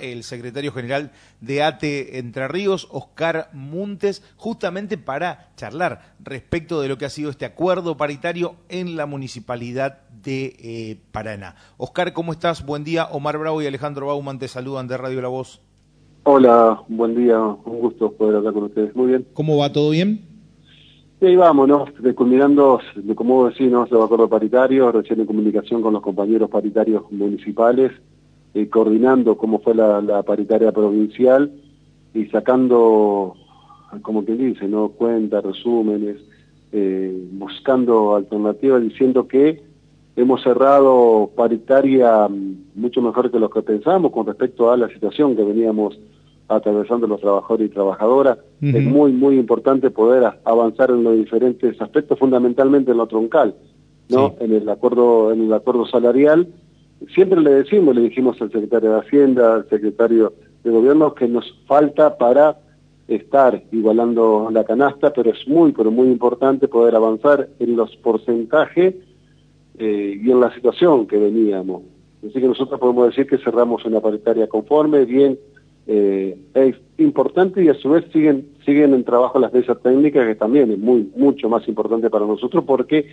el 0.00 0.22
secretario 0.22 0.72
general 0.72 1.12
de 1.40 1.62
ATE 1.62 2.18
Entre 2.18 2.48
Ríos, 2.48 2.88
Oscar 2.90 3.50
Muntes, 3.52 4.22
justamente 4.36 4.98
para 4.98 5.50
charlar 5.56 6.14
respecto 6.22 6.80
de 6.80 6.88
lo 6.88 6.98
que 6.98 7.04
ha 7.04 7.10
sido 7.10 7.30
este 7.30 7.44
acuerdo 7.44 7.96
paritario 7.96 8.54
en 8.68 8.96
la 8.96 9.06
municipalidad 9.06 10.00
de 10.22 10.56
eh, 10.58 10.98
Paraná. 11.12 11.56
Oscar, 11.76 12.12
¿cómo 12.12 12.32
estás? 12.32 12.64
Buen 12.64 12.84
día. 12.84 13.06
Omar 13.12 13.38
Bravo 13.38 13.62
y 13.62 13.66
Alejandro 13.66 14.06
Bauman 14.06 14.38
te 14.38 14.48
saludan 14.48 14.88
de 14.88 14.96
Radio 14.96 15.20
La 15.22 15.28
Voz. 15.28 15.60
Hola, 16.24 16.82
buen 16.88 17.14
día. 17.14 17.40
Un 17.40 17.80
gusto 17.80 18.12
poder 18.12 18.36
hablar 18.36 18.52
con 18.52 18.64
ustedes. 18.64 18.94
Muy 18.94 19.08
bien. 19.08 19.26
¿Cómo 19.32 19.56
va? 19.56 19.72
¿Todo 19.72 19.90
bien? 19.90 20.30
Y 21.20 21.26
ahí 21.26 21.36
vamos, 21.36 21.68
¿no? 21.68 21.84
Culminando, 22.14 22.80
como 23.14 23.48
decís, 23.48 23.70
¿no? 23.70 23.86
los 23.90 24.04
acuerdos 24.04 24.30
paritarios, 24.30 24.94
recién 24.94 25.20
en 25.20 25.26
comunicación 25.26 25.82
con 25.82 25.92
los 25.92 26.02
compañeros 26.02 26.48
paritarios 26.48 27.10
municipales, 27.10 27.92
eh, 28.54 28.68
coordinando 28.68 29.36
cómo 29.36 29.60
fue 29.60 29.74
la, 29.74 30.22
paritaria 30.22 30.72
provincial 30.72 31.52
y 32.14 32.26
sacando, 32.26 33.34
como 34.02 34.24
quien 34.24 34.38
dice, 34.38 34.66
¿no? 34.66 34.88
Cuentas, 34.88 35.44
resúmenes, 35.44 36.16
eh, 36.72 37.28
buscando 37.32 38.16
alternativas, 38.16 38.82
diciendo 38.82 39.28
que 39.28 39.62
hemos 40.16 40.42
cerrado 40.42 41.30
paritaria 41.36 42.28
mm, 42.28 42.56
mucho 42.74 43.00
mejor 43.02 43.30
que 43.30 43.38
lo 43.38 43.50
que 43.50 43.62
pensábamos 43.62 44.12
con 44.12 44.26
respecto 44.26 44.70
a 44.70 44.76
la 44.76 44.88
situación 44.88 45.36
que 45.36 45.44
veníamos 45.44 45.98
atravesando 46.48 47.06
los 47.06 47.20
trabajadores 47.20 47.68
y 47.68 47.72
trabajadoras. 47.72 48.38
Es 48.60 48.84
muy, 48.84 49.12
muy 49.12 49.38
importante 49.38 49.90
poder 49.90 50.32
avanzar 50.44 50.90
en 50.90 51.04
los 51.04 51.16
diferentes 51.16 51.80
aspectos, 51.80 52.18
fundamentalmente 52.18 52.90
en 52.90 52.96
lo 52.98 53.06
troncal, 53.06 53.54
¿no? 54.08 54.34
En 54.40 54.52
el 54.52 54.68
acuerdo, 54.68 55.32
en 55.32 55.44
el 55.44 55.52
acuerdo 55.52 55.86
salarial. 55.86 56.48
Siempre 57.14 57.40
le 57.40 57.50
decimos, 57.50 57.94
le 57.94 58.02
dijimos 58.02 58.40
al 58.42 58.52
secretario 58.52 58.92
de 58.92 59.00
Hacienda, 59.00 59.54
al 59.54 59.68
secretario 59.68 60.34
de 60.62 60.70
Gobierno, 60.70 61.14
que 61.14 61.26
nos 61.26 61.52
falta 61.66 62.18
para 62.18 62.58
estar 63.08 63.62
igualando 63.72 64.48
la 64.52 64.64
canasta, 64.64 65.12
pero 65.12 65.30
es 65.30 65.48
muy, 65.48 65.72
pero 65.72 65.90
muy 65.90 66.08
importante 66.08 66.68
poder 66.68 66.94
avanzar 66.94 67.48
en 67.58 67.76
los 67.76 67.96
porcentajes 67.96 68.94
eh, 69.78 70.20
y 70.22 70.30
en 70.30 70.40
la 70.40 70.54
situación 70.54 71.06
que 71.06 71.18
veníamos. 71.18 71.82
Así 72.24 72.34
que 72.34 72.46
nosotros 72.46 72.78
podemos 72.78 73.08
decir 73.08 73.26
que 73.26 73.38
cerramos 73.38 73.84
una 73.84 74.00
paritaria 74.00 74.46
conforme, 74.46 75.06
bien 75.06 75.38
eh, 75.86 76.38
es 76.54 76.76
importante 76.98 77.64
y 77.64 77.68
a 77.68 77.74
su 77.74 77.90
vez 77.90 78.04
siguen, 78.12 78.48
siguen 78.64 78.94
en 78.94 79.02
trabajo 79.02 79.38
las 79.38 79.52
mesas 79.52 79.80
técnicas, 79.82 80.26
que 80.26 80.34
también 80.34 80.70
es 80.70 80.78
muy, 80.78 81.10
mucho 81.16 81.48
más 81.48 81.66
importante 81.66 82.10
para 82.10 82.26
nosotros 82.26 82.62
porque 82.64 83.06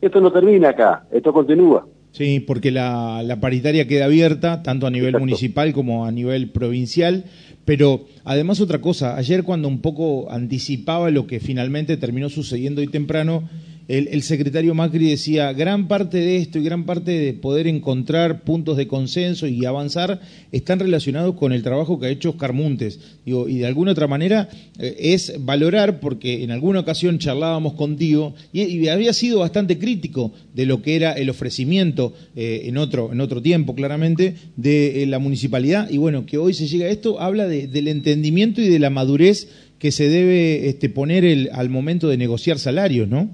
esto 0.00 0.20
no 0.20 0.32
termina 0.32 0.70
acá, 0.70 1.06
esto 1.10 1.32
continúa. 1.32 1.86
Sí, 2.12 2.40
porque 2.40 2.70
la, 2.70 3.22
la 3.22 3.40
paritaria 3.40 3.86
queda 3.86 4.06
abierta, 4.06 4.62
tanto 4.62 4.86
a 4.86 4.90
nivel 4.90 5.18
municipal 5.18 5.72
como 5.72 6.06
a 6.06 6.10
nivel 6.12 6.50
provincial, 6.50 7.24
pero 7.70 8.04
además 8.24 8.60
otra 8.60 8.80
cosa, 8.80 9.16
ayer 9.16 9.44
cuando 9.44 9.68
un 9.68 9.80
poco 9.80 10.28
anticipaba 10.32 11.08
lo 11.12 11.28
que 11.28 11.38
finalmente 11.38 11.96
terminó 11.96 12.28
sucediendo 12.28 12.80
hoy 12.80 12.88
temprano, 12.88 13.48
el, 13.90 14.22
secretario 14.22 14.72
Macri 14.72 15.10
decía, 15.10 15.52
gran 15.52 15.88
parte 15.88 16.18
de 16.18 16.36
esto 16.36 16.60
y 16.60 16.62
gran 16.62 16.84
parte 16.84 17.10
de 17.10 17.32
poder 17.32 17.66
encontrar 17.66 18.44
puntos 18.44 18.76
de 18.76 18.86
consenso 18.86 19.48
y 19.48 19.64
avanzar 19.64 20.20
están 20.52 20.78
relacionados 20.78 21.34
con 21.34 21.52
el 21.52 21.64
trabajo 21.64 21.98
que 21.98 22.06
ha 22.06 22.10
hecho 22.10 22.30
Oscar 22.30 22.52
Muntes. 22.52 23.00
Digo, 23.26 23.48
y 23.48 23.58
de 23.58 23.66
alguna 23.66 23.90
otra 23.90 24.06
manera 24.06 24.48
eh, 24.78 24.94
es 24.96 25.44
valorar, 25.44 25.98
porque 25.98 26.44
en 26.44 26.52
alguna 26.52 26.78
ocasión 26.78 27.18
charlábamos 27.18 27.72
contigo 27.72 28.34
y, 28.52 28.86
había 28.86 29.12
sido 29.12 29.40
bastante 29.40 29.78
crítico 29.78 30.32
de 30.54 30.66
lo 30.66 30.82
que 30.82 30.94
era 30.94 31.12
el 31.14 31.28
ofrecimiento 31.28 32.14
eh, 32.36 32.62
en, 32.66 32.78
otro, 32.78 33.12
en 33.12 33.20
otro 33.20 33.42
tiempo, 33.42 33.74
claramente, 33.74 34.36
de 34.56 35.02
eh, 35.02 35.06
la 35.06 35.18
municipalidad. 35.18 35.90
Y 35.90 35.96
bueno, 35.96 36.26
que 36.26 36.38
hoy 36.38 36.54
se 36.54 36.68
llega 36.68 36.86
a 36.86 36.90
esto, 36.90 37.20
habla 37.20 37.48
del 37.66 37.88
entendimiento 37.88 38.60
y 38.60 38.68
de 38.68 38.78
la 38.78 38.90
madurez 38.90 39.72
que 39.78 39.90
se 39.92 40.08
debe 40.08 40.68
este, 40.68 40.90
poner 40.90 41.24
el, 41.24 41.48
al 41.52 41.70
momento 41.70 42.08
de 42.08 42.16
negociar 42.16 42.58
salarios, 42.58 43.08
¿no? 43.08 43.28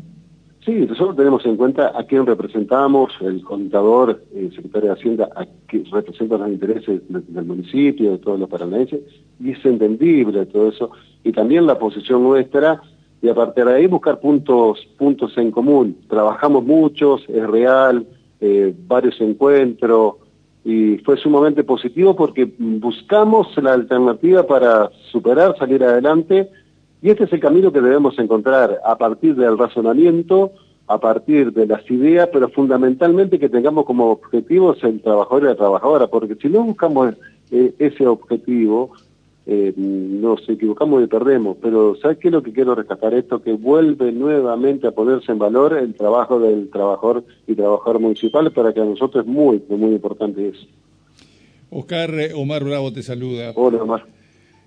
Sí, 0.65 0.73
nosotros 0.73 1.17
tenemos 1.17 1.47
en 1.47 1.57
cuenta 1.57 1.93
a 1.97 2.05
quién 2.05 2.27
representamos, 2.27 3.13
el 3.21 3.41
contador, 3.43 4.21
el 4.35 4.53
secretario 4.53 4.89
de 4.89 4.95
Hacienda, 4.95 5.29
a 5.37 5.47
quien 5.67 5.85
representa 5.93 6.39
los 6.39 6.49
intereses 6.49 7.03
del 7.09 7.45
municipio, 7.45 8.11
de 8.11 8.19
todos 8.19 8.41
los 8.41 8.49
paranaenses, 8.49 9.01
y 9.39 9.53
es 9.53 9.65
entendible 9.65 10.45
todo 10.47 10.69
eso, 10.69 10.91
y 11.23 11.31
también 11.31 11.67
la 11.67 11.79
posición 11.79 12.25
nuestra, 12.25 12.81
y 13.23 13.29
a 13.29 13.35
partir 13.35 13.65
de 13.65 13.75
ahí 13.75 13.87
buscar 13.87 14.19
puntos, 14.19 14.81
puntos 14.99 15.39
en 15.39 15.53
común. 15.53 15.99
Trabajamos 16.09 16.65
muchos, 16.65 17.23
es 17.29 17.47
real, 17.47 18.05
eh, 18.41 18.75
varios 18.89 19.21
encuentros, 19.21 20.17
y 20.67 20.99
fue 20.99 21.17
sumamente 21.17 21.63
positivo 21.63 22.17
porque 22.17 22.53
buscamos 22.59 23.57
la 23.63 23.73
alternativa 23.73 24.45
para 24.45 24.91
superar, 25.13 25.57
salir 25.57 25.85
adelante, 25.85 26.51
y 27.01 27.11
este 27.11 27.23
es 27.23 27.33
el 27.33 27.39
camino 27.39 27.71
que 27.71 27.81
debemos 27.81 28.19
encontrar 28.19 28.81
a 28.85 28.99
partir 28.99 29.37
del 29.37 29.57
razonamiento, 29.57 30.51
a 30.89 30.99
partir 30.99 31.53
de 31.53 31.69
las 31.69 31.89
ideas, 31.89 32.29
pero 32.33 32.49
fundamentalmente 32.49 33.39
que 33.39 33.49
tengamos 33.49 33.85
como 33.85 34.11
objetivos 34.11 34.83
el 34.83 35.01
trabajador 35.03 35.45
y 35.45 35.47
la 35.47 35.55
trabajadora, 35.55 36.09
porque 36.09 36.35
si 36.35 36.49
no 36.49 36.65
buscamos 36.65 37.15
eh, 37.53 37.73
ese 37.79 38.05
objetivo, 38.05 38.91
eh, 39.47 39.73
nos 39.77 40.49
equivocamos 40.49 41.05
y 41.05 41.07
perdemos. 41.07 41.57
Pero 41.63 41.97
¿sabes 42.03 42.19
qué 42.19 42.29
es 42.29 42.33
lo 42.33 42.43
que 42.43 42.53
quiero 42.53 42.75
rescatar? 42.75 43.15
Esto 43.15 43.43
que 43.43 43.53
vuelve 43.53 44.11
nuevamente 44.11 44.89
a 44.89 44.91
ponerse 44.91 45.31
en 45.31 45.39
valor 45.39 45.77
el 45.77 45.95
trabajo 45.95 46.41
del 46.41 46.69
trabajador 46.69 47.25
y 47.47 47.55
trabajador 47.55 48.01
municipal, 48.01 48.51
para 48.53 48.75
que 48.75 48.81
a 48.81 48.85
nosotros 48.85 49.25
es 49.25 49.31
muy, 49.31 49.63
muy 49.69 49.93
importante 49.93 50.49
eso. 50.49 50.67
Oscar 51.71 52.11
eh, 52.15 52.33
Omar 52.35 52.65
Bravo 52.65 52.93
te 52.93 53.03
saluda. 53.03 53.53
Hola 53.55 53.83
Omar. 53.83 54.17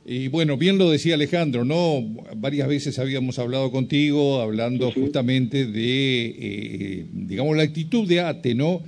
Y 0.05 0.27
bueno, 0.29 0.57
bien 0.57 0.77
lo 0.77 0.89
decía 0.89 1.15
Alejandro, 1.15 1.65
¿no? 1.65 2.01
Varias 2.37 2.67
veces 2.67 2.97
habíamos 2.99 3.37
hablado 3.37 3.69
contigo, 3.71 4.39
hablando 4.39 4.91
justamente 4.91 5.67
de, 5.67 6.25
eh, 6.25 7.05
digamos, 7.11 7.55
la 7.55 7.63
actitud 7.63 8.07
de 8.07 8.21
ATE, 8.21 8.55
¿no? 8.55 8.81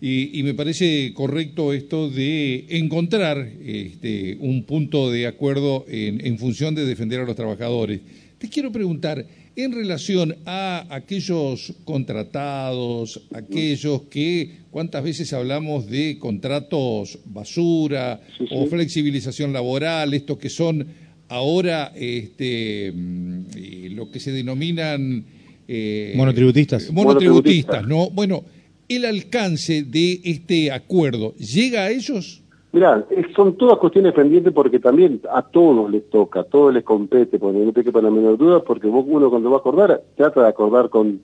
Y, 0.00 0.42
me 0.44 0.54
parece 0.54 1.12
correcto 1.12 1.72
esto 1.72 2.08
de 2.08 2.66
encontrar 2.68 3.50
este, 3.64 4.36
un 4.40 4.62
punto 4.62 5.10
de 5.10 5.26
acuerdo 5.26 5.84
en, 5.88 6.24
en 6.24 6.38
función 6.38 6.74
de 6.74 6.84
defender 6.84 7.20
a 7.20 7.24
los 7.24 7.34
trabajadores. 7.34 8.00
Te 8.38 8.48
quiero 8.48 8.70
preguntar, 8.70 9.26
en 9.58 9.72
relación 9.72 10.36
a 10.46 10.86
aquellos 10.88 11.74
contratados, 11.84 13.22
aquellos 13.34 14.02
que, 14.02 14.58
¿cuántas 14.70 15.02
veces 15.02 15.32
hablamos 15.32 15.90
de 15.90 16.16
contratos 16.20 17.18
basura 17.24 18.20
o 18.52 18.66
flexibilización 18.66 19.52
laboral, 19.52 20.14
estos 20.14 20.38
que 20.38 20.48
son 20.48 20.86
ahora 21.26 21.92
este, 21.96 22.92
mm, 22.94 23.96
lo 23.96 24.12
que 24.12 24.20
se 24.20 24.30
denominan... 24.30 25.24
Eh, 25.66 26.12
monotributistas. 26.14 26.92
Monotributistas, 26.92 27.84
¿no? 27.84 28.10
Bueno, 28.10 28.44
el 28.88 29.04
alcance 29.04 29.82
de 29.82 30.20
este 30.24 30.72
acuerdo, 30.72 31.34
¿llega 31.34 31.82
a 31.82 31.90
ellos? 31.90 32.42
Mirá, 32.72 33.06
son 33.34 33.56
todas 33.56 33.78
cuestiones 33.78 34.12
pendientes 34.12 34.52
porque 34.52 34.78
también 34.78 35.20
a 35.32 35.42
todos 35.42 35.90
les 35.90 36.08
toca, 36.10 36.40
a 36.40 36.44
todos 36.44 36.74
les 36.74 36.84
compete, 36.84 37.38
porque 37.38 37.58
no 37.58 37.72
te 37.72 37.82
quepa 37.82 38.02
la 38.02 38.10
menor 38.10 38.36
duda, 38.36 38.62
porque 38.62 38.88
vos 38.88 39.04
uno 39.08 39.30
cuando 39.30 39.50
va 39.50 39.56
a 39.56 39.60
acordar, 39.60 40.02
trata 40.16 40.42
de 40.42 40.48
acordar 40.48 40.90
con, 40.90 41.20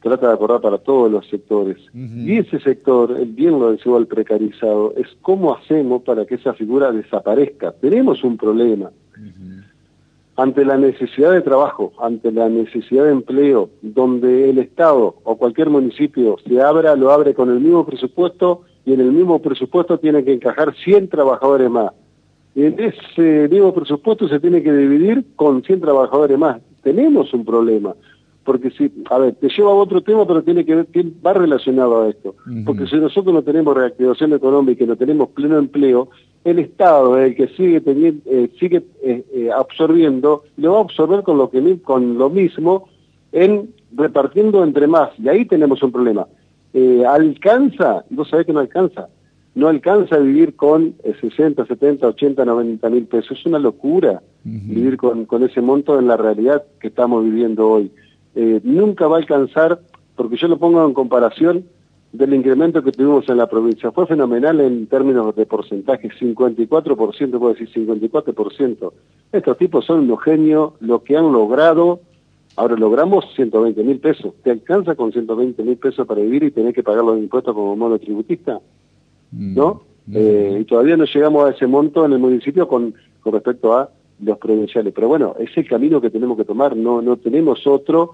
trata 0.00 0.28
de 0.28 0.34
acordar 0.34 0.60
para 0.60 0.78
todos 0.78 1.10
los 1.10 1.26
sectores. 1.28 1.78
Y 1.92 2.38
ese 2.38 2.60
sector, 2.60 3.16
el 3.18 3.32
bien 3.32 3.58
lo 3.58 3.72
decía 3.72 3.96
el 3.96 4.06
precarizado, 4.06 4.94
es 4.96 5.08
cómo 5.20 5.54
hacemos 5.54 6.02
para 6.02 6.26
que 6.26 6.36
esa 6.36 6.54
figura 6.54 6.92
desaparezca. 6.92 7.72
Tenemos 7.72 8.22
un 8.22 8.36
problema. 8.36 8.90
Ante 10.36 10.64
la 10.64 10.76
necesidad 10.76 11.32
de 11.32 11.42
trabajo, 11.42 11.92
ante 12.00 12.32
la 12.32 12.48
necesidad 12.48 13.04
de 13.04 13.12
empleo, 13.12 13.70
donde 13.82 14.50
el 14.50 14.58
Estado 14.58 15.14
o 15.22 15.36
cualquier 15.36 15.70
municipio 15.70 16.36
se 16.46 16.60
abra, 16.60 16.96
lo 16.96 17.12
abre 17.12 17.34
con 17.34 17.50
el 17.50 17.60
mismo 17.60 17.86
presupuesto 17.86 18.62
y 18.84 18.92
en 18.94 19.00
el 19.00 19.12
mismo 19.12 19.40
presupuesto 19.40 19.98
tiene 19.98 20.24
que 20.24 20.32
encajar 20.32 20.74
100 20.74 21.08
trabajadores 21.08 21.70
más. 21.70 21.92
Y 22.54 22.64
en 22.64 22.76
ese 22.78 23.48
mismo 23.48 23.72
presupuesto 23.74 24.28
se 24.28 24.40
tiene 24.40 24.62
que 24.62 24.72
dividir 24.72 25.24
con 25.36 25.62
100 25.62 25.80
trabajadores 25.80 26.38
más. 26.38 26.60
Tenemos 26.82 27.32
un 27.32 27.44
problema. 27.44 27.94
Porque 28.44 28.70
si, 28.70 28.92
a 29.10 29.18
ver, 29.18 29.34
te 29.36 29.48
lleva 29.48 29.70
a 29.70 29.74
otro 29.74 30.02
tema, 30.02 30.26
pero 30.26 30.42
tiene 30.42 30.66
que 30.66 30.74
ver, 30.74 30.86
va 31.26 31.32
relacionado 31.32 32.02
a 32.02 32.10
esto. 32.10 32.34
Porque 32.66 32.86
si 32.86 32.96
nosotros 32.96 33.32
no 33.32 33.42
tenemos 33.42 33.74
reactivación 33.74 34.34
económica 34.34 34.84
y 34.84 34.86
no 34.86 34.96
tenemos 34.96 35.30
pleno 35.30 35.58
empleo, 35.58 36.10
el 36.44 36.58
Estado 36.58 37.18
es 37.18 37.30
el 37.30 37.36
que 37.36 37.48
sigue 37.54 37.80
teniendo, 37.80 38.22
eh, 38.30 38.50
sigue 38.60 38.84
eh, 39.02 39.24
eh, 39.32 39.50
absorbiendo, 39.50 40.44
lo 40.56 40.72
va 40.72 40.78
a 40.78 40.82
absorber 40.82 41.22
con 41.22 41.38
lo, 41.38 41.50
que, 41.50 41.80
con 41.82 42.18
lo 42.18 42.30
mismo 42.30 42.88
en 43.32 43.70
repartiendo 43.94 44.62
entre 44.62 44.86
más. 44.86 45.10
Y 45.18 45.28
ahí 45.28 45.44
tenemos 45.44 45.82
un 45.82 45.92
problema. 45.92 46.26
Eh, 46.72 47.04
alcanza, 47.06 48.04
no 48.10 48.24
sabés 48.24 48.46
que 48.46 48.52
no 48.52 48.60
alcanza, 48.60 49.08
no 49.54 49.68
alcanza 49.68 50.16
a 50.16 50.18
vivir 50.18 50.56
con 50.56 50.94
60, 51.20 51.66
70, 51.66 52.06
80, 52.08 52.44
90 52.44 52.90
mil 52.90 53.06
pesos. 53.06 53.38
Es 53.38 53.46
una 53.46 53.58
locura 53.58 54.20
vivir 54.42 54.96
con, 54.96 55.24
con, 55.26 55.44
ese 55.44 55.60
monto 55.60 55.98
en 55.98 56.08
la 56.08 56.16
realidad 56.16 56.64
que 56.80 56.88
estamos 56.88 57.24
viviendo 57.24 57.68
hoy. 57.70 57.90
Eh, 58.34 58.60
nunca 58.64 59.06
va 59.06 59.16
a 59.16 59.20
alcanzar, 59.20 59.80
porque 60.16 60.36
yo 60.36 60.48
lo 60.48 60.58
pongo 60.58 60.84
en 60.84 60.92
comparación, 60.92 61.64
del 62.14 62.32
incremento 62.32 62.80
que 62.80 62.92
tuvimos 62.92 63.28
en 63.28 63.38
la 63.38 63.48
provincia. 63.48 63.90
Fue 63.90 64.06
fenomenal 64.06 64.60
en 64.60 64.86
términos 64.86 65.34
de 65.34 65.46
porcentaje, 65.46 66.08
54%, 66.08 67.38
puedo 67.38 67.54
decir 67.54 67.68
54%. 67.72 68.92
Estos 69.32 69.58
tipos 69.58 69.84
son 69.84 70.00
unos 70.02 70.22
genios, 70.22 70.74
lo 70.78 71.02
que 71.02 71.16
han 71.16 71.32
logrado, 71.32 72.00
ahora 72.54 72.76
logramos 72.76 73.24
120 73.34 73.82
mil 73.82 73.98
pesos. 73.98 74.32
¿Te 74.44 74.52
alcanza 74.52 74.94
con 74.94 75.10
120 75.10 75.60
mil 75.64 75.76
pesos 75.76 76.06
para 76.06 76.20
vivir 76.20 76.44
y 76.44 76.52
tener 76.52 76.72
que 76.72 76.84
pagar 76.84 77.02
los 77.02 77.18
impuestos 77.18 77.52
como 77.52 77.74
modo 77.74 77.98
tributista? 77.98 78.60
Mm, 79.32 79.54
¿No? 79.56 79.82
Eh, 80.12 80.58
y 80.60 80.64
todavía 80.66 80.96
no 80.96 81.06
llegamos 81.06 81.44
a 81.44 81.50
ese 81.50 81.66
monto 81.66 82.04
en 82.04 82.12
el 82.12 82.20
municipio 82.20 82.68
con, 82.68 82.94
con 83.22 83.32
respecto 83.32 83.76
a 83.76 83.90
los 84.20 84.38
provinciales. 84.38 84.92
Pero 84.94 85.08
bueno, 85.08 85.34
es 85.40 85.50
el 85.56 85.66
camino 85.66 86.00
que 86.00 86.10
tenemos 86.10 86.36
que 86.36 86.44
tomar, 86.44 86.76
no, 86.76 87.02
no 87.02 87.16
tenemos 87.16 87.66
otro 87.66 88.12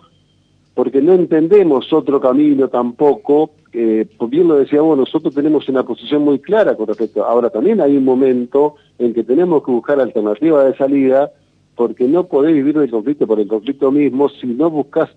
porque 0.81 1.03
no 1.03 1.13
entendemos 1.13 1.93
otro 1.93 2.23
camino 2.23 2.69
tampoco, 2.69 3.51
eh, 3.71 4.07
bien 4.31 4.49
lo 4.49 4.55
decíamos, 4.57 4.97
nosotros 4.97 5.35
tenemos 5.35 5.69
una 5.69 5.83
posición 5.83 6.23
muy 6.23 6.39
clara 6.39 6.75
con 6.75 6.87
respecto. 6.87 7.23
Ahora 7.23 7.51
también 7.51 7.83
hay 7.83 7.99
un 7.99 8.05
momento 8.07 8.77
en 8.99 9.13
que 9.13 9.23
tenemos 9.23 9.63
que 9.63 9.73
buscar 9.73 10.01
alternativas 10.01 10.65
de 10.65 10.79
salida, 10.79 11.33
porque 11.75 12.09
no 12.09 12.29
podés 12.29 12.55
vivir 12.55 12.79
del 12.79 12.91
conflicto 12.91 13.27
por 13.27 13.39
el 13.39 13.47
conflicto 13.47 13.93
mismo 13.93 14.31
si 14.31 14.47
no 14.47 14.71
buscas 14.71 15.11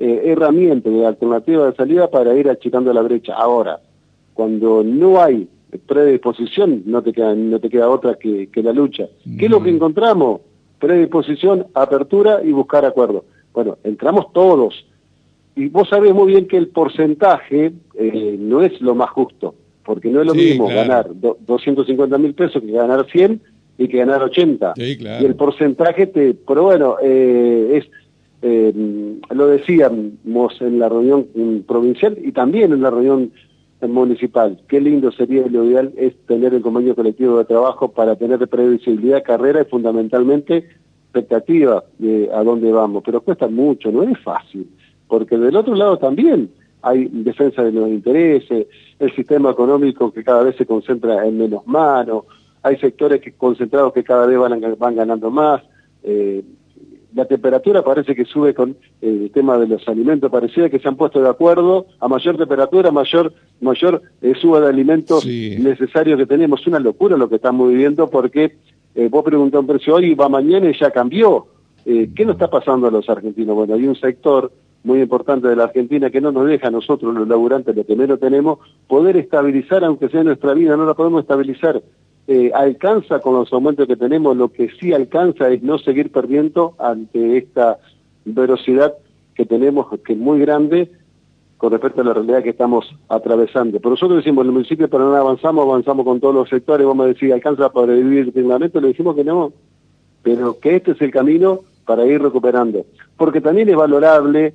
eh, 0.00 0.22
herramientas 0.24 0.92
de 0.92 1.06
alternativa 1.06 1.70
de 1.70 1.76
salida 1.76 2.10
para 2.10 2.34
ir 2.34 2.50
achicando 2.50 2.92
la 2.92 3.02
brecha. 3.02 3.34
Ahora, 3.36 3.78
cuando 4.34 4.82
no 4.82 5.22
hay 5.22 5.48
predisposición, 5.86 6.82
no 6.84 7.00
te 7.04 7.12
queda, 7.12 7.32
no 7.32 7.60
te 7.60 7.70
queda 7.70 7.88
otra 7.88 8.16
que, 8.16 8.50
la 8.56 8.72
lucha. 8.72 9.06
¿Qué 9.38 9.44
es 9.44 9.50
lo 9.52 9.62
que 9.62 9.70
encontramos? 9.70 10.40
Predisposición, 10.80 11.68
apertura 11.74 12.40
y 12.42 12.50
buscar 12.50 12.84
acuerdos. 12.84 13.22
Bueno, 13.56 13.78
entramos 13.84 14.34
todos. 14.34 14.84
Y 15.56 15.68
vos 15.68 15.88
sabés 15.88 16.14
muy 16.14 16.32
bien 16.32 16.46
que 16.46 16.58
el 16.58 16.68
porcentaje 16.68 17.72
eh, 17.94 18.36
no 18.38 18.62
es 18.62 18.78
lo 18.82 18.94
más 18.94 19.08
justo, 19.10 19.54
porque 19.84 20.10
no 20.10 20.20
es 20.20 20.26
lo 20.26 20.34
mismo 20.34 20.68
ganar 20.68 21.08
250 21.14 22.18
mil 22.18 22.34
pesos 22.34 22.62
que 22.62 22.72
ganar 22.72 23.06
100 23.10 23.40
y 23.78 23.88
que 23.88 23.96
ganar 23.96 24.22
80. 24.22 24.74
Y 24.76 25.24
el 25.24 25.34
porcentaje 25.34 26.06
te... 26.06 26.34
Pero 26.34 26.62
bueno, 26.64 26.96
eh, 27.02 27.78
es... 27.78 27.90
Eh, 28.42 28.72
lo 29.34 29.46
decíamos 29.46 30.60
en 30.60 30.78
la 30.78 30.90
reunión 30.90 31.26
provincial 31.66 32.18
y 32.22 32.32
también 32.32 32.72
en 32.72 32.82
la 32.82 32.90
reunión 32.90 33.32
municipal. 33.80 34.60
Qué 34.68 34.78
lindo 34.78 35.10
sería, 35.10 35.46
lo 35.48 35.64
ideal 35.64 35.92
es 35.96 36.14
tener 36.26 36.52
el 36.52 36.60
convenio 36.60 36.94
colectivo 36.94 37.38
de 37.38 37.46
trabajo 37.46 37.92
para 37.92 38.14
tener 38.16 38.46
previsibilidad, 38.46 39.22
carrera 39.22 39.62
y 39.62 39.64
fundamentalmente 39.64 40.68
expectativa 41.04 41.82
de 41.98 42.30
a 42.32 42.44
dónde 42.44 42.70
vamos, 42.70 43.02
pero 43.04 43.22
cuesta 43.22 43.48
mucho, 43.48 43.90
no 43.90 44.02
es 44.02 44.18
fácil, 44.20 44.68
porque 45.08 45.36
del 45.38 45.56
otro 45.56 45.74
lado 45.74 45.98
también 45.98 46.50
hay 46.82 47.08
defensa 47.10 47.62
de 47.62 47.72
los 47.72 47.88
intereses, 47.88 48.66
el 48.98 49.14
sistema 49.14 49.50
económico 49.50 50.12
que 50.12 50.22
cada 50.22 50.42
vez 50.42 50.56
se 50.56 50.66
concentra 50.66 51.26
en 51.26 51.38
menos 51.38 51.66
manos, 51.66 52.24
hay 52.62 52.76
sectores 52.78 53.20
que, 53.20 53.32
concentrados 53.32 53.92
que 53.92 54.04
cada 54.04 54.26
vez 54.26 54.38
van, 54.38 54.60
van 54.78 54.96
ganando 54.96 55.30
más, 55.30 55.62
eh, 56.02 56.42
la 57.16 57.24
temperatura 57.24 57.82
parece 57.82 58.14
que 58.14 58.26
sube 58.26 58.52
con 58.52 58.76
eh, 59.00 59.20
el 59.22 59.30
tema 59.30 59.56
de 59.56 59.66
los 59.66 59.88
alimentos, 59.88 60.30
parecía 60.30 60.68
que 60.68 60.78
se 60.78 60.86
han 60.86 60.96
puesto 60.96 61.22
de 61.22 61.30
acuerdo, 61.30 61.86
a 61.98 62.08
mayor 62.08 62.36
temperatura, 62.36 62.90
mayor, 62.90 63.32
mayor 63.62 64.02
eh, 64.20 64.34
suba 64.38 64.60
de 64.60 64.68
alimentos 64.68 65.24
necesarios 65.24 66.18
que 66.18 66.26
tenemos. 66.26 66.66
Una 66.66 66.78
locura 66.78 67.16
lo 67.16 67.30
que 67.30 67.36
estamos 67.36 67.70
viviendo 67.70 68.08
porque 68.10 68.56
eh, 68.94 69.08
vos 69.10 69.24
preguntás 69.24 69.62
un 69.62 69.66
precio 69.66 69.94
hoy 69.94 70.10
y 70.10 70.14
va 70.14 70.28
mañana 70.28 70.68
y 70.68 70.78
ya 70.78 70.90
cambió. 70.90 71.46
¿Qué 71.86 72.24
nos 72.24 72.34
está 72.34 72.50
pasando 72.50 72.88
a 72.88 72.90
los 72.90 73.08
argentinos? 73.08 73.54
Bueno, 73.54 73.74
hay 73.74 73.86
un 73.86 73.94
sector 73.94 74.50
muy 74.86 75.00
importante 75.02 75.48
de 75.48 75.56
la 75.56 75.64
Argentina 75.64 76.10
que 76.10 76.20
no 76.20 76.30
nos 76.30 76.46
deja 76.46 76.68
a 76.68 76.70
nosotros, 76.70 77.12
los 77.12 77.26
laburantes, 77.26 77.74
lo 77.74 77.84
que 77.84 77.96
menos 77.96 78.20
tenemos, 78.20 78.60
poder 78.86 79.16
estabilizar, 79.16 79.84
aunque 79.84 80.08
sea 80.08 80.22
nuestra 80.22 80.54
vida, 80.54 80.76
no 80.76 80.86
la 80.86 80.94
podemos 80.94 81.22
estabilizar. 81.22 81.82
Eh, 82.28 82.52
alcanza 82.54 83.18
con 83.20 83.34
los 83.34 83.52
aumentos 83.52 83.88
que 83.88 83.96
tenemos, 83.96 84.36
lo 84.36 84.48
que 84.48 84.70
sí 84.80 84.92
alcanza 84.92 85.48
es 85.48 85.62
no 85.62 85.78
seguir 85.78 86.12
perdiendo 86.12 86.74
ante 86.78 87.36
esta 87.36 87.78
velocidad 88.24 88.94
que 89.34 89.44
tenemos, 89.44 89.86
que 90.04 90.12
es 90.12 90.18
muy 90.18 90.38
grande, 90.38 90.88
con 91.56 91.72
respecto 91.72 92.02
a 92.02 92.04
la 92.04 92.14
realidad 92.14 92.44
que 92.44 92.50
estamos 92.50 92.86
atravesando. 93.08 93.78
Pero 93.78 93.90
nosotros 93.90 94.18
decimos, 94.18 94.44
en 94.44 94.48
el 94.48 94.52
municipio 94.52 94.88
para 94.88 95.04
no 95.04 95.16
avanzamos, 95.16 95.64
avanzamos 95.64 96.04
con 96.04 96.20
todos 96.20 96.34
los 96.34 96.48
sectores, 96.48 96.86
vamos 96.86 97.06
a 97.06 97.08
decir, 97.08 97.32
alcanza 97.32 97.72
para 97.72 97.92
vivir 97.92 98.32
dignamente, 98.32 98.80
le 98.80 98.88
decimos 98.88 99.16
que 99.16 99.24
no, 99.24 99.52
pero 100.22 100.60
que 100.60 100.76
este 100.76 100.92
es 100.92 101.00
el 101.00 101.10
camino 101.10 101.60
para 101.84 102.06
ir 102.06 102.22
recuperando. 102.22 102.84
Porque 103.16 103.40
también 103.40 103.68
es 103.68 103.76
valorable 103.76 104.54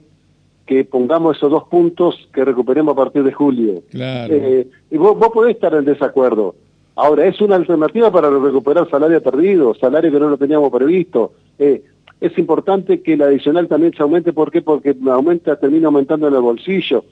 que 0.65 0.85
pongamos 0.85 1.37
esos 1.37 1.51
dos 1.51 1.63
puntos 1.65 2.29
que 2.33 2.45
recuperemos 2.45 2.93
a 2.93 2.95
partir 2.95 3.23
de 3.23 3.33
julio. 3.33 3.83
Claro. 3.89 4.33
Eh, 4.33 4.67
y 4.89 4.97
vos, 4.97 5.17
vos 5.17 5.29
podés 5.33 5.55
estar 5.55 5.73
en 5.73 5.85
desacuerdo. 5.85 6.55
Ahora, 6.95 7.25
es 7.25 7.39
una 7.41 7.55
alternativa 7.55 8.11
para 8.11 8.29
recuperar 8.29 8.89
salario 8.89 9.21
perdido, 9.21 9.73
salario 9.75 10.11
que 10.11 10.19
no 10.19 10.29
lo 10.29 10.37
teníamos 10.37 10.71
previsto. 10.71 11.33
Eh, 11.57 11.83
es 12.19 12.37
importante 12.37 13.01
que 13.01 13.13
el 13.13 13.21
adicional 13.23 13.67
también 13.67 13.93
se 13.93 14.03
aumente, 14.03 14.33
¿por 14.33 14.51
qué? 14.51 14.61
Porque 14.61 14.95
aumenta, 15.09 15.55
termina 15.55 15.87
aumentando 15.87 16.27
en 16.27 16.35
el 16.35 16.41
bolsillo. 16.41 17.03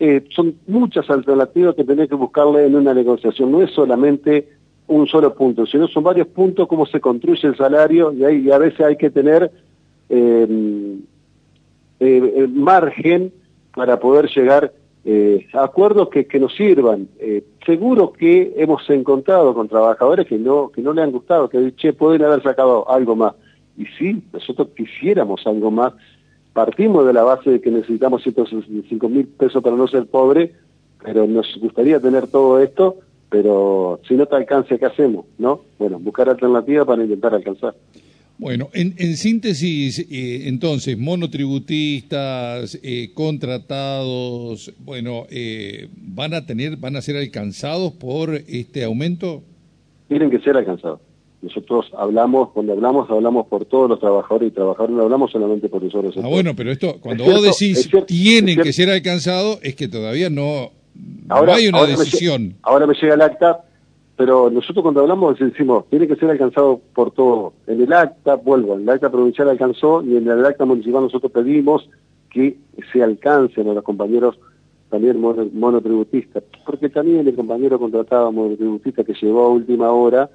Eh, 0.00 0.24
son 0.34 0.56
muchas 0.66 1.08
alternativas 1.08 1.74
que 1.74 1.84
tenés 1.84 2.08
que 2.08 2.16
buscarle 2.16 2.66
en 2.66 2.74
una 2.74 2.92
negociación, 2.92 3.52
no 3.52 3.62
es 3.62 3.70
solamente 3.70 4.48
un 4.88 5.06
solo 5.06 5.34
punto, 5.34 5.66
sino 5.66 5.88
son 5.88 6.04
varios 6.04 6.28
puntos 6.28 6.68
cómo 6.68 6.84
se 6.86 7.00
construye 7.00 7.48
el 7.48 7.56
salario 7.56 8.12
y, 8.12 8.24
hay, 8.24 8.50
a 8.50 8.58
veces 8.58 8.80
hay 8.80 8.96
que 8.96 9.10
tener 9.10 9.50
eh, 10.08 10.98
eh, 12.00 12.46
margen 12.52 13.32
para 13.74 13.98
poder 13.98 14.28
llegar 14.28 14.72
a 15.52 15.62
acuerdos 15.62 16.08
que, 16.08 16.26
que, 16.26 16.40
nos 16.40 16.52
sirvan. 16.56 17.06
seguro 17.64 18.12
que 18.12 18.54
hemos 18.56 18.90
encontrado 18.90 19.54
con 19.54 19.68
trabajadores 19.68 20.26
que 20.26 20.36
no, 20.36 20.70
que 20.70 20.82
no 20.82 20.92
le 20.92 21.02
han 21.02 21.12
gustado, 21.12 21.48
que 21.48 21.76
che, 21.76 21.92
pueden 21.92 22.24
haber 22.24 22.42
sacado 22.42 22.90
algo 22.90 23.14
más 23.14 23.34
y 23.76 23.84
sí, 23.98 24.22
nosotros 24.32 24.68
quisiéramos 24.76 25.46
algo 25.46 25.70
más. 25.70 25.92
Partimos 26.52 27.06
de 27.06 27.12
la 27.12 27.22
base 27.22 27.50
de 27.50 27.60
que 27.60 27.70
necesitamos 27.70 28.22
165 28.22 29.08
mil 29.08 29.26
pesos 29.26 29.62
para 29.62 29.76
no 29.76 29.86
ser 29.86 30.06
pobre, 30.06 30.54
pero 31.02 31.26
nos 31.26 31.58
gustaría 31.60 32.00
tener 32.00 32.28
todo 32.28 32.58
esto, 32.60 32.96
pero 33.28 34.00
si 34.08 34.14
no 34.14 34.26
te 34.26 34.36
alcanza, 34.36 34.78
¿qué 34.78 34.86
hacemos? 34.86 35.26
¿No? 35.38 35.60
Bueno, 35.78 35.98
buscar 35.98 36.30
alternativas 36.30 36.86
para 36.86 37.02
intentar 37.02 37.34
alcanzar. 37.34 37.74
Bueno, 38.38 38.68
en, 38.74 38.94
en 38.98 39.16
síntesis, 39.16 39.98
eh, 39.98 40.46
entonces, 40.46 40.98
monotributistas, 40.98 42.78
eh, 42.82 43.10
contratados, 43.14 44.74
bueno, 44.80 45.24
eh, 45.30 45.88
¿van 45.96 46.34
a 46.34 46.44
tener, 46.44 46.76
van 46.76 46.96
a 46.96 47.00
ser 47.00 47.16
alcanzados 47.16 47.92
por 47.92 48.34
este 48.34 48.84
aumento? 48.84 49.42
Tienen 50.08 50.30
que 50.30 50.38
ser 50.40 50.54
alcanzados. 50.54 51.00
Nosotros 51.40 51.86
hablamos, 51.96 52.50
cuando 52.50 52.74
hablamos, 52.74 53.08
hablamos 53.10 53.46
por 53.46 53.64
todos 53.64 53.88
los 53.88 54.00
trabajadores 54.00 54.48
y 54.48 54.50
trabajadores, 54.50 54.96
no 54.96 55.04
hablamos 55.04 55.30
solamente 55.30 55.68
por 55.68 55.82
nosotros. 55.82 56.14
Ah, 56.22 56.28
bueno, 56.28 56.54
pero 56.54 56.70
esto, 56.70 56.98
cuando 57.00 57.24
vos 57.24 57.42
decís 57.42 57.88
tienen 58.06 58.60
que 58.60 58.72
ser 58.72 58.90
alcanzados, 58.90 59.60
es 59.62 59.74
que 59.76 59.88
todavía 59.88 60.28
no, 60.28 60.72
hay 61.28 61.68
una 61.68 61.86
decisión. 61.86 62.56
ahora 62.62 62.86
me 62.86 62.94
llega 62.94 63.14
el 63.14 63.22
acta, 63.22 63.64
pero 64.16 64.50
nosotros 64.50 64.82
cuando 64.82 65.02
hablamos 65.02 65.38
decimos, 65.38 65.84
tiene 65.90 66.08
que 66.08 66.16
ser 66.16 66.30
alcanzado 66.30 66.80
por 66.94 67.10
todo. 67.10 67.52
En 67.66 67.82
el 67.82 67.92
acta, 67.92 68.36
vuelvo, 68.36 68.74
en 68.74 68.82
el 68.82 68.88
acta 68.88 69.10
provincial 69.10 69.50
alcanzó 69.50 70.02
y 70.02 70.16
en 70.16 70.28
el 70.28 70.44
acta 70.44 70.64
municipal 70.64 71.02
nosotros 71.02 71.30
pedimos 71.32 71.88
que 72.30 72.56
se 72.92 73.02
alcancen 73.02 73.68
a 73.68 73.74
los 73.74 73.84
compañeros 73.84 74.38
también 74.88 75.20
monotributistas, 75.20 76.44
porque 76.64 76.88
también 76.88 77.26
el 77.26 77.34
compañero 77.34 77.78
contratado 77.78 78.32
monotributista 78.32 79.04
que 79.04 79.14
llegó 79.14 79.44
a 79.44 79.48
última 79.50 79.90
hora, 79.90 80.30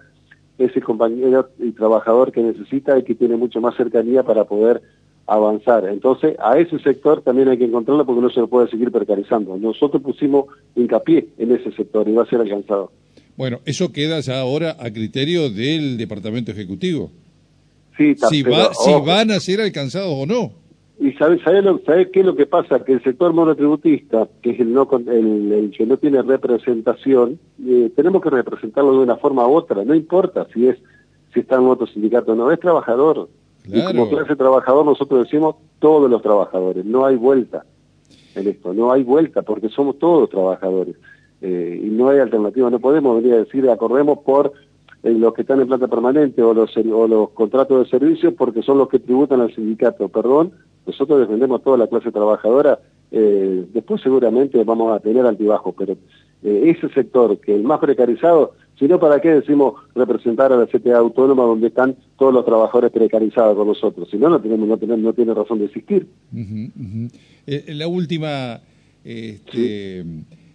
ese 0.57 0.81
compañero 0.81 1.49
y 1.57 1.71
trabajador 1.71 2.31
que 2.31 2.43
necesita 2.43 2.97
y 2.99 3.03
que 3.03 3.15
tiene 3.15 3.37
mucho 3.37 3.61
más 3.61 3.75
cercanía 3.75 4.23
para 4.23 4.43
poder 4.43 4.81
avanzar. 5.25 5.85
Entonces, 5.85 6.35
a 6.39 6.59
ese 6.59 6.77
sector 6.79 7.21
también 7.21 7.47
hay 7.47 7.57
que 7.57 7.65
encontrarlo 7.65 8.05
porque 8.05 8.21
no 8.21 8.29
se 8.29 8.41
lo 8.41 8.47
puede 8.47 8.69
seguir 8.69 8.91
precarizando. 8.91 9.57
Nosotros 9.57 10.03
pusimos 10.03 10.45
hincapié 10.75 11.29
en 11.37 11.51
ese 11.51 11.71
sector 11.71 12.07
y 12.07 12.13
va 12.13 12.23
a 12.23 12.27
ser 12.27 12.41
alcanzado. 12.41 12.91
Bueno, 13.37 13.59
eso 13.65 13.91
queda 13.91 14.19
ya 14.19 14.39
ahora 14.39 14.77
a 14.79 14.91
criterio 14.91 15.49
del 15.49 15.97
Departamento 15.97 16.51
Ejecutivo. 16.51 17.11
Sí, 17.97 18.15
si, 18.29 18.43
si 18.43 18.93
van 19.05 19.31
a 19.31 19.39
ser 19.39 19.61
alcanzados 19.61 20.13
o 20.13 20.25
no. 20.25 20.61
Y 20.99 21.13
¿sabes 21.13 21.41
sabe 21.41 22.11
qué 22.11 22.19
es 22.19 22.25
lo 22.25 22.35
que 22.35 22.45
pasa? 22.45 22.83
Que 22.83 22.93
el 22.93 23.03
sector 23.03 23.33
monotributista, 23.33 24.27
que 24.43 24.51
es 24.51 24.59
el, 24.59 24.71
no, 24.71 24.87
el, 25.07 25.73
que 25.75 25.87
no 25.87 25.97
tiene 25.97 26.21
representación, 26.21 27.39
eh, 27.65 27.91
tenemos 27.95 28.21
que 28.21 28.29
representarlo 28.29 28.91
de 28.91 28.99
una 28.99 29.17
forma 29.17 29.47
u 29.47 29.55
otra, 29.55 29.83
no 29.83 29.95
importa 29.95 30.45
si 30.53 30.67
es 30.67 30.77
si 31.33 31.39
está 31.39 31.55
en 31.55 31.65
otro 31.65 31.87
sindicato 31.87 32.33
o 32.33 32.35
no, 32.35 32.51
es 32.51 32.59
trabajador. 32.59 33.29
Y 33.65 33.81
como 33.83 34.09
clase 34.09 34.35
trabajador 34.35 34.85
nosotros 34.85 35.23
decimos 35.23 35.55
todos 35.79 36.07
los 36.07 36.21
trabajadores, 36.21 36.85
no 36.85 37.03
hay 37.03 37.15
vuelta 37.15 37.65
en 38.35 38.47
esto, 38.47 38.71
no 38.71 38.91
hay 38.91 39.01
vuelta 39.01 39.41
porque 39.41 39.69
somos 39.69 39.97
todos 39.97 40.29
trabajadores 40.29 40.97
eh, 41.41 41.81
y 41.83 41.89
no 41.89 42.09
hay 42.09 42.19
alternativa, 42.19 42.69
no 42.69 42.79
podemos 42.79 43.21
venir 43.21 43.35
a 43.35 43.43
decir 43.43 43.69
acordemos 43.69 44.19
por 44.19 44.53
eh, 45.03 45.11
los 45.11 45.33
que 45.33 45.41
están 45.41 45.59
en 45.61 45.67
planta 45.67 45.87
permanente 45.87 46.41
o 46.41 46.53
los, 46.53 46.75
o 46.77 47.07
los 47.07 47.29
contratos 47.31 47.83
de 47.83 47.89
servicios 47.89 48.33
porque 48.37 48.61
son 48.61 48.77
los 48.77 48.89
que 48.89 48.99
tributan 48.99 49.41
al 49.41 49.53
sindicato, 49.53 50.09
perdón, 50.09 50.51
nosotros 50.85 51.19
defendemos 51.19 51.63
toda 51.63 51.77
la 51.77 51.87
clase 51.87 52.11
trabajadora 52.11 52.79
Eh, 53.11 53.65
después 53.73 54.01
seguramente 54.01 54.63
vamos 54.63 54.95
a 54.95 54.99
tener 55.01 55.25
altibajos, 55.25 55.75
pero 55.77 55.97
eh, 56.43 56.73
ese 56.75 56.87
sector 56.93 57.37
que 57.39 57.53
el 57.53 57.63
más 57.63 57.79
precarizado, 57.79 58.53
si 58.79 58.87
no, 58.87 58.99
¿para 58.99 59.19
qué 59.19 59.29
decimos 59.31 59.73
representar 59.93 60.53
a 60.53 60.55
la 60.55 60.65
CTA 60.65 60.97
autónoma 60.97 61.43
donde 61.43 61.67
están 61.67 61.97
todos 62.17 62.33
los 62.33 62.45
trabajadores 62.45 62.89
precarizados 62.91 63.57
con 63.57 63.67
nosotros? 63.67 64.07
Si 64.09 64.17
no, 64.17 64.29
no, 64.29 64.39
tenemos, 64.39 64.67
no, 64.67 64.77
tenemos, 64.77 65.01
no 65.01 65.13
tiene 65.13 65.33
razón 65.33 65.59
de 65.59 65.65
existir. 65.65 66.07
Eh, 67.47 67.65
la 67.73 67.87
última... 67.87 68.61
Este, 69.03 70.05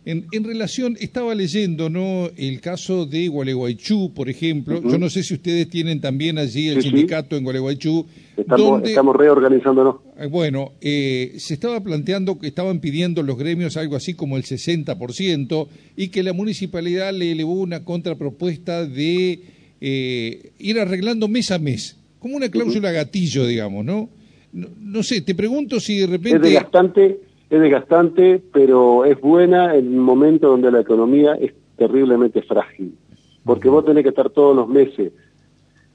en, 0.06 0.44
relación, 0.44 0.96
estaba 1.00 1.34
leyendo 1.34 1.90
¿no? 1.90 2.30
el 2.36 2.60
caso 2.60 3.06
de 3.06 3.26
Gualeguaychú, 3.26 4.12
por 4.14 4.28
ejemplo. 4.28 4.80
Yo 4.80 4.98
no 4.98 5.10
sé 5.10 5.24
si 5.24 5.34
ustedes 5.34 5.68
tienen 5.68 6.00
también 6.00 6.38
allí 6.38 6.68
el 6.68 6.80
sindicato 6.80 7.36
en 7.36 7.42
Gualeguaychú. 7.42 8.06
Estamos, 8.36 8.82
estamos 8.84 9.16
reorganizándonos. 9.16 9.96
Eh, 10.16 10.28
bueno, 10.28 10.70
eh, 10.80 11.34
se 11.38 11.54
estaba 11.54 11.80
planteando 11.80 12.38
que 12.38 12.46
estaban 12.46 12.78
pidiendo 12.78 13.24
los 13.24 13.36
gremios 13.36 13.76
algo 13.76 13.96
así 13.96 14.14
como 14.14 14.36
el 14.36 14.44
60% 14.44 15.66
y 15.96 16.08
que 16.08 16.22
la 16.22 16.32
municipalidad 16.32 17.12
le 17.12 17.32
elevó 17.32 17.54
una 17.54 17.84
contrapropuesta 17.84 18.86
de 18.86 19.40
eh, 19.80 20.52
ir 20.60 20.78
arreglando 20.78 21.26
mes 21.26 21.50
a 21.50 21.58
mes, 21.58 21.96
como 22.20 22.36
una 22.36 22.48
cláusula 22.48 22.92
gatillo, 22.92 23.44
digamos, 23.44 23.84
¿no? 23.84 24.08
¿no? 24.52 24.68
¿no? 24.80 25.02
sé, 25.02 25.20
te 25.22 25.34
pregunto 25.34 25.80
si 25.80 25.98
de 25.98 26.06
repente... 26.06 26.54
Es 26.54 26.64
es 27.48 27.60
desgastante, 27.60 28.42
pero 28.52 29.04
es 29.04 29.20
buena 29.20 29.74
en 29.74 29.88
un 29.88 30.00
momento 30.00 30.48
donde 30.48 30.70
la 30.70 30.80
economía 30.80 31.34
es 31.34 31.52
terriblemente 31.76 32.42
frágil, 32.42 32.94
porque 33.44 33.68
vos 33.68 33.84
tenés 33.84 34.02
que 34.02 34.08
estar 34.08 34.30
todos 34.30 34.56
los 34.56 34.68
meses. 34.68 35.12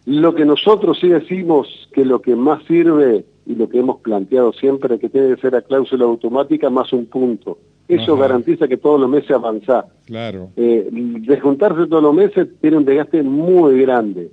Lo 0.05 0.34
que 0.34 0.46
nosotros 0.46 0.98
sí 1.00 1.10
decimos 1.10 1.89
que 1.93 2.05
lo 2.05 2.22
que 2.22 2.36
más 2.36 2.63
sirve 2.65 3.25
y 3.46 3.55
lo 3.55 3.70
que 3.70 3.79
hemos 3.79 4.00
planteado 4.01 4.53
siempre 4.53 4.96
es 4.96 5.01
que 5.01 5.10
tiene 5.10 5.36
que 5.36 5.41
ser 5.41 5.53
la 5.53 5.62
cláusula 5.62 6.05
automática 6.05 6.70
más 6.70 6.93
un 6.93 7.05
punto. 7.05 7.58
Eso 7.88 8.15
garantiza 8.15 8.70
que 8.70 8.77
todos 8.77 9.01
los 9.01 9.10
meses 9.10 9.31
avanzar. 9.31 9.86
Claro. 10.05 10.50
Eh, 10.55 10.88
desjuntarse 10.91 11.88
todos 11.88 12.01
los 12.01 12.13
meses 12.13 12.48
tiene 12.62 12.77
un 12.77 12.86
desgaste 12.86 13.22
muy 13.22 13.81
grande. 13.81 14.31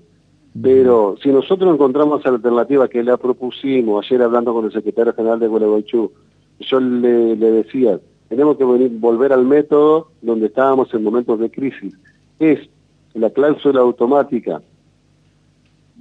Pero 0.60 1.16
si 1.22 1.28
nosotros 1.30 1.72
encontramos 1.72 2.25
alternativa 2.25 2.88
que 2.88 3.02
la 3.02 3.16
propusimos 3.16 4.04
ayer 4.04 4.22
hablando 4.22 4.52
con 4.52 4.64
el 4.64 4.72
secretario 4.72 5.12
general 5.12 5.38
de 5.38 5.48
Gualeguaychú, 5.48 6.10
yo 6.60 6.80
le, 6.80 7.36
decía, 7.36 7.98
tenemos 8.28 8.56
que 8.56 8.64
venir, 8.64 8.90
volver 8.98 9.32
al 9.32 9.44
método 9.44 10.10
donde 10.22 10.46
estábamos 10.46 10.92
en 10.94 11.02
momentos 11.02 11.38
de 11.38 11.50
crisis. 11.50 11.94
Es 12.38 12.60
la 13.14 13.30
cláusula 13.30 13.80
automática, 13.80 14.62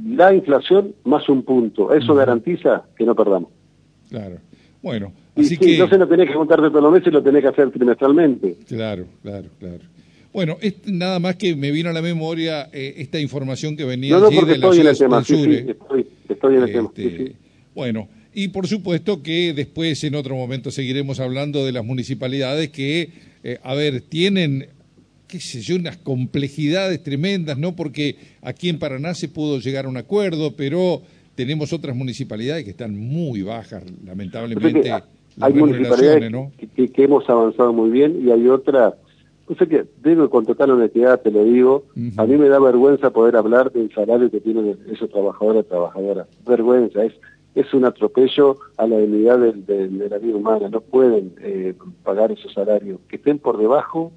la 0.04 0.34
inflación 0.34 0.94
más 1.04 1.28
un 1.30 1.44
punto. 1.44 1.94
Eso 1.94 2.14
garantiza 2.16 2.84
que 2.96 3.06
no 3.06 3.16
perdamos. 3.16 3.50
Claro. 4.10 4.38
Bueno, 4.82 5.12
así 5.36 5.58
que... 5.58 5.74
Entonces 5.74 6.00
no 6.00 6.08
tenés 6.08 6.28
que 6.28 6.36
juntarte 6.36 6.70
todos 6.70 6.84
los 6.84 6.92
meses, 6.92 7.12
lo 7.12 7.24
tenés 7.24 7.42
que 7.42 7.50
hacer 7.50 7.72
trimestralmente. 7.72 8.58
Claro, 8.68 9.06
claro, 9.24 9.48
claro. 9.60 9.84
Bueno, 10.34 10.58
es 10.62 10.76
nada 10.86 11.20
más 11.20 11.36
que 11.36 11.56
me 11.56 11.72
vino 11.72 11.90
a 11.90 11.94
la 11.94 12.02
memoria 12.02 12.70
eh, 12.72 12.96
esta 12.98 13.20
información 13.20 13.76
que 13.76 13.86
venía 13.86 14.14
no, 14.14 14.30
no, 14.30 14.30
porque 14.30 14.54
estoy 14.54 14.82
en 14.82 14.88
el 14.88 14.98
tema, 14.98 15.24
sí, 15.24 15.36
sí, 15.36 15.66
estoy, 15.68 16.08
estoy 16.30 16.56
en 16.58 16.64
el 16.64 16.72
tema. 16.72 16.90
Este, 16.96 17.36
bueno, 17.74 18.08
y 18.38 18.50
por 18.50 18.68
supuesto 18.68 19.24
que 19.24 19.52
después 19.52 20.04
en 20.04 20.14
otro 20.14 20.36
momento 20.36 20.70
seguiremos 20.70 21.20
hablando 21.20 21.66
de 21.66 21.72
las 21.72 21.84
municipalidades 21.84 22.70
que, 22.70 23.10
eh, 23.44 23.58
a 23.64 23.74
ver, 23.74 24.02
tienen, 24.02 24.68
qué 25.28 25.40
sé 25.40 25.62
yo, 25.62 25.76
unas 25.76 25.98
complejidades 25.98 27.02
tremendas, 27.02 27.58
¿no? 27.58 27.76
Porque 27.76 28.16
aquí 28.44 28.70
en 28.70 28.78
Paraná 28.78 29.16
se 29.16 29.28
pudo 29.28 29.58
llegar 29.58 29.86
a 29.86 29.90
un 29.90 29.98
acuerdo, 29.98 30.56
pero 30.56 31.02
tenemos 31.34 31.74
otras 31.74 31.96
municipalidades 31.96 32.64
que 32.64 32.70
están 32.70 32.96
muy 32.96 33.42
bajas, 33.42 33.84
lamentablemente. 34.06 34.92
hay 35.42 35.54
municipalidades 35.54 36.30
¿no? 36.30 36.52
que, 36.76 37.04
hemos 37.04 37.28
avanzado 37.28 37.74
muy 37.74 37.90
bien 37.90 38.22
y 38.24 38.30
hay 38.30 38.48
otras 38.48 38.94
no 39.50 39.56
sé 39.56 39.66
que 39.68 39.86
debo 40.04 40.30
con 40.30 40.46
total 40.46 40.72
honestidad, 40.72 41.22
te 41.22 41.32
lo 41.32 41.44
digo, 41.44 41.86
a 42.18 42.26
mí 42.26 42.36
me 42.36 42.50
da 42.50 42.60
vergüenza 42.60 43.12
poder 43.12 43.38
hablar 43.38 43.72
del 43.72 43.92
salario 43.94 44.30
que 44.30 44.42
tienen 44.42 44.78
esos 44.92 45.10
trabajadores 45.10 45.64
y 45.66 45.70
trabajadoras. 45.70 46.28
Vergüenza, 46.46 47.06
es 47.06 47.14
es 47.58 47.74
un 47.74 47.86
atropello 47.86 48.58
a 48.78 48.86
la 48.86 49.00
dignidad 49.00 49.40
de, 49.40 49.90
la 50.10 50.20
vida 50.20 50.36
humana. 50.36 50.70
No 50.70 50.82
pueden 50.82 51.34
eh, 51.42 51.74
pagar 52.04 52.32
esos 52.32 52.54
salarios. 52.54 53.00
Que 53.10 53.16
estén 53.16 53.40
por 53.40 53.58
debajo 53.58 54.12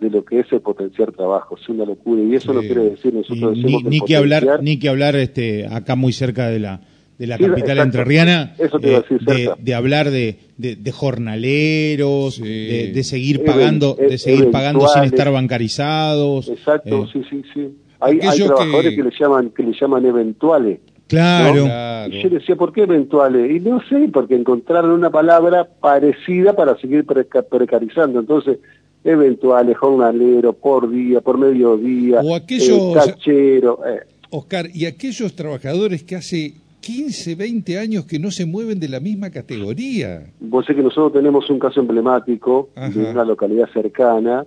de 0.00 0.10
lo 0.10 0.24
que 0.24 0.40
es 0.40 0.52
el 0.52 0.60
potenciar 0.60 1.12
trabajo. 1.12 1.56
Es 1.56 1.66
una 1.70 1.86
locura. 1.86 2.22
Y 2.22 2.34
eso 2.34 2.52
no 2.52 2.60
quiere 2.60 2.90
decir 2.90 3.14
nosotros 3.14 3.56
ni, 3.56 3.82
ni 3.84 4.00
que 4.00 4.16
hablar 4.16 4.62
ni 4.62 4.78
que 4.78 4.90
hablar 4.90 5.16
este 5.16 5.66
acá 5.66 5.96
muy 5.96 6.12
cerca 6.12 6.48
de 6.48 6.58
la 6.58 6.80
de 7.16 7.26
la 7.26 7.38
capital 7.38 7.78
entrerriana 7.78 8.54
eh, 8.58 9.48
de, 9.60 9.74
hablar 9.74 10.10
de, 10.10 10.36
de, 10.58 10.92
jornaleros 10.92 12.42
de, 12.42 13.04
seguir 13.04 13.44
pagando 13.44 13.94
de 13.94 14.18
seguir 14.18 14.50
pagando 14.50 14.88
sin 14.88 15.04
estar 15.04 15.30
bancarizados 15.30 16.48
exacto 16.48 17.04
eh. 17.04 17.08
sí 17.12 17.22
sí 17.30 17.42
sí. 17.54 17.68
Hay, 18.00 18.18
trabajadores 18.18 18.96
que... 18.96 19.02
le 19.04 19.10
llaman 19.16 19.50
que 19.50 19.62
le 19.62 19.72
llaman 19.80 20.04
eventuales 20.04 20.80
Claro. 21.08 21.66
Y 22.10 22.22
yo 22.22 22.30
decía, 22.30 22.56
¿por 22.56 22.72
qué 22.72 22.82
eventuales? 22.82 23.50
Y 23.50 23.60
no 23.60 23.80
sé, 23.88 24.08
porque 24.12 24.34
encontraron 24.34 24.90
una 24.90 25.10
palabra 25.10 25.68
parecida 25.80 26.54
para 26.54 26.76
seguir 26.78 27.04
precarizando. 27.04 28.20
Entonces, 28.20 28.58
eventuales, 29.04 29.76
jornalero, 29.76 30.52
por 30.54 30.90
día, 30.90 31.20
por 31.20 31.38
mediodía, 31.38 32.20
o 32.20 32.34
aquellos, 32.34 32.96
eh, 33.26 33.60
eh. 33.62 34.00
Oscar, 34.30 34.68
y 34.72 34.86
aquellos 34.86 35.36
trabajadores 35.36 36.02
que 36.02 36.16
hace 36.16 36.54
15, 36.80 37.34
20 37.34 37.78
años 37.78 38.04
que 38.06 38.18
no 38.18 38.30
se 38.30 38.46
mueven 38.46 38.80
de 38.80 38.88
la 38.88 39.00
misma 39.00 39.30
categoría. 39.30 40.26
Vos 40.40 40.66
sé 40.66 40.74
que 40.74 40.82
nosotros 40.82 41.12
tenemos 41.12 41.48
un 41.48 41.58
caso 41.58 41.80
emblemático 41.80 42.70
de 42.76 43.10
una 43.10 43.24
localidad 43.24 43.68
cercana, 43.72 44.46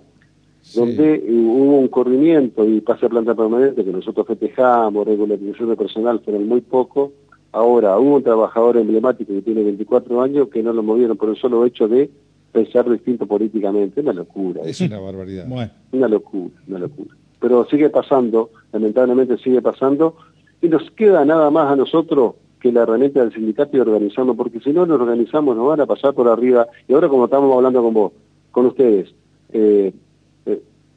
donde 0.74 1.24
hubo 1.28 1.78
un 1.78 1.88
corrimiento 1.88 2.68
y 2.68 2.80
pase 2.80 3.06
a 3.06 3.08
planta 3.08 3.34
permanente 3.34 3.84
que 3.84 3.92
nosotros 3.92 4.26
festejamos, 4.26 5.06
regularización 5.06 5.70
de 5.70 5.76
personal, 5.76 6.20
fueron 6.20 6.46
muy 6.46 6.60
poco. 6.60 7.12
Ahora, 7.52 7.98
hubo 7.98 8.16
un 8.16 8.22
trabajador 8.22 8.76
emblemático 8.76 9.32
que 9.32 9.42
tiene 9.42 9.62
24 9.62 10.20
años 10.20 10.48
que 10.48 10.62
no 10.62 10.72
lo 10.72 10.82
movieron 10.82 11.16
por 11.16 11.30
el 11.30 11.36
solo 11.36 11.64
hecho 11.64 11.88
de 11.88 12.10
pensar 12.52 12.88
distinto 12.90 13.26
políticamente. 13.26 14.00
Una 14.00 14.12
locura. 14.12 14.62
Es 14.64 14.80
una 14.80 15.00
barbaridad. 15.00 15.46
Una 15.92 16.08
locura, 16.08 16.54
una 16.68 16.78
locura. 16.78 17.14
Pero 17.40 17.66
sigue 17.66 17.88
pasando, 17.88 18.50
lamentablemente 18.72 19.38
sigue 19.38 19.62
pasando, 19.62 20.16
y 20.60 20.68
nos 20.68 20.90
queda 20.90 21.24
nada 21.24 21.50
más 21.50 21.72
a 21.72 21.76
nosotros 21.76 22.34
que 22.60 22.72
la 22.72 22.82
herramienta 22.82 23.20
del 23.20 23.32
sindicato 23.32 23.76
y 23.76 23.80
organizando, 23.80 24.34
porque 24.34 24.60
si 24.60 24.70
no 24.70 24.84
nos 24.84 25.00
organizamos 25.00 25.56
nos 25.56 25.68
van 25.68 25.80
a 25.80 25.86
pasar 25.86 26.14
por 26.14 26.28
arriba. 26.28 26.66
Y 26.88 26.92
ahora 26.92 27.08
como 27.08 27.26
estamos 27.26 27.54
hablando 27.54 27.82
con 27.82 27.94
vos, 27.94 28.12
con 28.50 28.66
ustedes, 28.66 29.14
eh, 29.52 29.92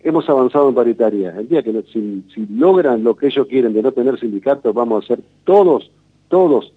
hemos 0.04 0.30
avanzado 0.30 0.70
en 0.70 0.76
paritaria. 0.76 1.36
El 1.38 1.48
día 1.48 1.64
que 1.64 1.84
si, 1.92 2.24
logran 2.50 3.04
lo 3.04 3.16
que 3.16 3.28
ellos 3.28 3.48
quieren 3.48 3.74
de 3.74 3.82
no 3.82 3.92
tener 3.92 4.20
sindicatos, 4.20 4.74
vamos 4.74 5.04
a 5.04 5.08
ser 5.08 5.20
todos, 5.44 5.92
todos, 6.30 6.74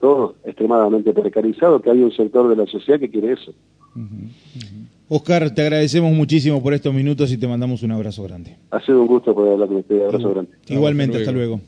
todos 0.00 0.34
extremadamente 0.44 1.12
precarizados, 1.12 1.82
que 1.82 1.90
hay 1.90 2.02
un 2.02 2.12
sector 2.12 2.48
de 2.48 2.56
la 2.56 2.66
sociedad 2.66 3.00
que 3.00 3.10
quiere 3.10 3.32
eso. 3.32 3.52
Oscar, 5.08 5.54
te 5.54 5.62
agradecemos 5.62 6.12
muchísimo 6.12 6.62
por 6.62 6.74
estos 6.74 6.92
minutos 6.92 7.32
y 7.32 7.38
te 7.38 7.48
mandamos 7.48 7.82
un 7.82 7.92
abrazo 7.92 8.22
grande. 8.24 8.56
Ha 8.70 8.80
sido 8.80 9.00
un 9.00 9.06
gusto 9.06 9.34
poder 9.34 9.54
hablar 9.54 9.68
con 9.68 9.78
usted. 9.78 10.04
Abrazo 10.04 10.30
grande. 10.30 10.50
Igualmente, 10.68 11.18
hasta 11.18 11.32
luego. 11.32 11.60